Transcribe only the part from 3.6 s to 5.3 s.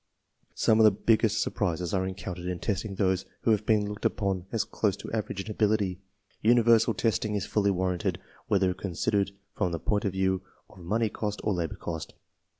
been looked upon as close to